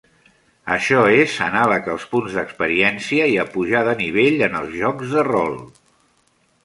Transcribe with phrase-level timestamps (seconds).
[0.75, 5.27] Això és anàleg als punts d'experiència i a pujar de nivell en els jocs de
[5.29, 5.55] rol.